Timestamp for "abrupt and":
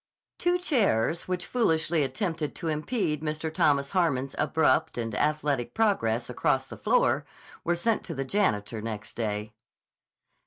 4.39-5.13